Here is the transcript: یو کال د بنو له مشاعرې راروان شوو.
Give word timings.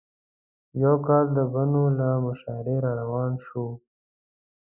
یو 0.83 0.95
کال 1.07 1.25
د 1.37 1.39
بنو 1.53 1.83
له 1.99 2.07
مشاعرې 2.25 2.75
راروان 2.85 3.31
شوو. 3.45 3.67